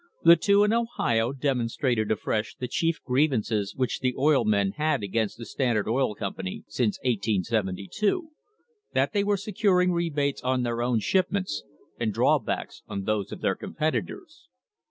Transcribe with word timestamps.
The 0.23 0.35
two 0.35 0.63
in 0.63 0.73
Ohio 0.73 1.31
demonstrated 1.31 2.09
afresh 2.11 2.55
the 2.55 2.67
chief 2.67 2.99
grievances 3.03 3.75
which 3.75 3.99
the 3.99 4.15
oil 4.17 4.43
men 4.45 4.71
had 4.71 5.03
against 5.03 5.37
the 5.37 5.45
Standard 5.45 5.87
Oil 5.87 6.15
Company 6.15 6.63
since 6.67 6.97
1872 7.03 8.31
that 8.95 9.13
they 9.13 9.23
were 9.23 9.37
securing 9.37 9.91
rebates 9.91 10.41
on 10.41 10.63
their 10.63 10.81
own 10.81 11.01
shipments 11.01 11.63
and 11.99 12.11
drawbacks 12.11 12.81
on 12.87 13.03
those 13.03 13.31
of 13.31 13.41
their 13.41 13.53
competitors. 13.53 14.47